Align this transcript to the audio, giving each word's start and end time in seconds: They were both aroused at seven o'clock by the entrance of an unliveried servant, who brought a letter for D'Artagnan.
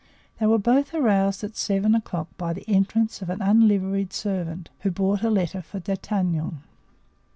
They 0.39 0.47
were 0.47 0.57
both 0.57 0.95
aroused 0.95 1.43
at 1.43 1.55
seven 1.55 1.93
o'clock 1.93 2.27
by 2.35 2.53
the 2.53 2.67
entrance 2.67 3.21
of 3.21 3.29
an 3.29 3.39
unliveried 3.39 4.13
servant, 4.13 4.71
who 4.79 4.89
brought 4.89 5.21
a 5.21 5.29
letter 5.29 5.61
for 5.61 5.79
D'Artagnan. 5.79 6.63